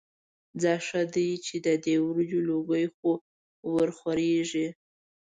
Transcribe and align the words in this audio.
ځه 0.61 0.73
ښه 0.87 1.01
دی 1.13 1.29
چې 1.45 1.55
د 1.65 1.67
دې 1.85 1.95
وریجو 2.05 2.39
لوګي 2.49 2.85
خو 2.95 3.11
ورخوريږي. 3.73 4.67